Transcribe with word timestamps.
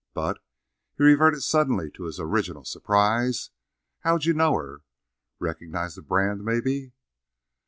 But" 0.15 0.39
he 0.97 1.03
reverted 1.03 1.43
suddenly 1.43 1.91
to 1.91 2.05
his 2.05 2.19
original 2.19 2.65
surprise 2.65 3.51
"how'd 3.99 4.25
you 4.25 4.33
know 4.33 4.55
her? 4.55 4.81
Recognize 5.39 5.93
the 5.93 6.01
brand, 6.01 6.43
maybe?" 6.43 6.93